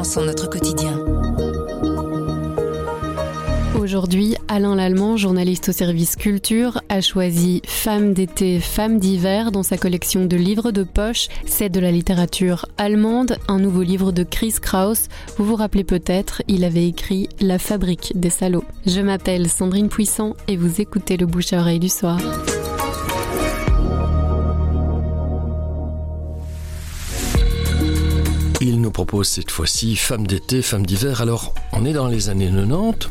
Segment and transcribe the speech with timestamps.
[0.00, 0.98] enfants sont notre quotidien.
[3.78, 9.78] Aujourd'hui, Alain Lallemand, journaliste au service culture, a choisi Femmes d'été, Femmes d'hiver dans sa
[9.78, 11.28] collection de livres de poche.
[11.46, 15.08] C'est de la littérature allemande, un nouveau livre de Chris Kraus.
[15.36, 18.64] Vous vous rappelez peut-être, il avait écrit La fabrique des salauds.
[18.86, 22.18] Je m'appelle Sandrine Puissant et vous écoutez le bouche à oreille du soir.
[29.06, 31.22] Propose cette fois-ci Femme d'été, Femme d'hiver.
[31.22, 33.08] Alors, on est dans les années 90.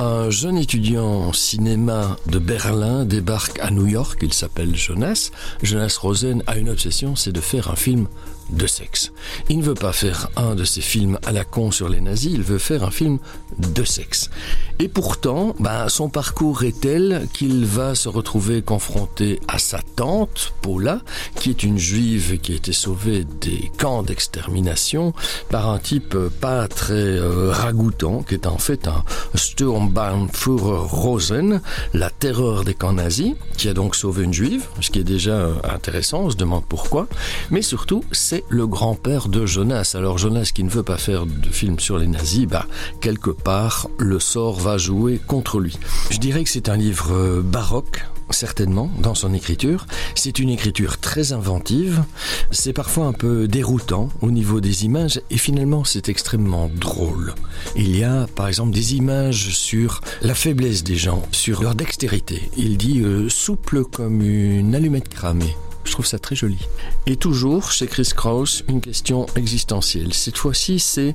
[0.00, 4.20] Un jeune étudiant en cinéma de Berlin débarque à New York.
[4.22, 5.32] Il s'appelle Jonas.
[5.64, 8.06] Jonas Rosen a une obsession, c'est de faire un film
[8.50, 9.12] de sexe.
[9.48, 12.32] Il ne veut pas faire un de ces films à la con sur les nazis,
[12.32, 13.18] il veut faire un film
[13.58, 14.30] de sexe.
[14.78, 20.54] Et pourtant, ben, son parcours est tel qu'il va se retrouver confronté à sa tante,
[20.62, 21.00] Paula,
[21.34, 25.12] qui est une juive qui a été sauvée des camps d'extermination
[25.50, 31.60] par un type pas très euh, ragoûtant, qui est en fait un Sturmbannführer Rosen,
[31.94, 35.32] la terreur des camps nazis, qui a donc sauvé une juive, ce qui est déjà
[35.32, 37.06] euh, intéressant, on se demande pourquoi.
[37.50, 39.92] Mais surtout, c'est le grand-père de Jonas.
[39.94, 42.66] Alors Jonas qui ne veut pas faire de film sur les nazis, bah,
[43.00, 45.78] quelque part, le sort va jouer contre lui.
[46.10, 49.86] Je dirais que c'est un livre euh, baroque, certainement, dans son écriture.
[50.14, 52.02] C'est une écriture très inventive.
[52.50, 57.34] C'est parfois un peu déroutant au niveau des images et finalement c'est extrêmement drôle.
[57.76, 62.50] Il y a par exemple des images sur la faiblesse des gens, sur leur dextérité.
[62.56, 65.56] Il dit euh, souple comme une allumette cramée.
[65.84, 66.58] Je trouve ça très joli.
[67.06, 70.12] Et toujours, chez Chris Kraus, une question existentielle.
[70.12, 71.14] Cette fois-ci, c'est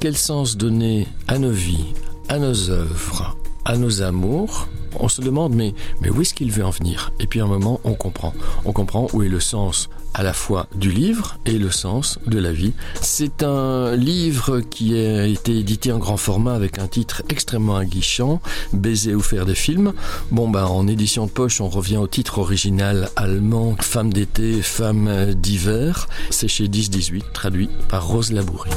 [0.00, 1.92] quel sens donner à nos vies,
[2.28, 4.66] à nos œuvres, à nos amours
[4.98, 7.12] on se demande mais, mais où est-ce qu'il veut en venir?
[7.20, 8.34] Et puis à un moment, on comprend.
[8.64, 12.38] On comprend où est le sens à la fois du livre et le sens de
[12.38, 12.72] la vie.
[13.00, 18.40] C'est un livre qui a été édité en grand format avec un titre extrêmement aguichant,
[18.72, 19.92] Baiser ou faire des films.
[20.30, 25.34] Bon ben en édition de poche, on revient au titre original allemand Femme d'été, Femme
[25.34, 26.08] d'hiver.
[26.30, 28.70] C'est chez 10-18, traduit par Rose Labourie.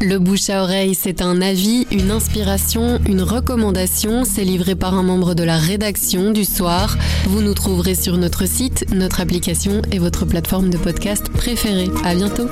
[0.00, 4.24] Le bouche à oreille, c'est un avis, une inspiration, une recommandation.
[4.24, 6.98] C'est livré par un membre de la rédaction du soir.
[7.24, 11.88] Vous nous trouverez sur notre site, notre application et votre plateforme de podcast préférée.
[12.04, 12.48] À bientôt.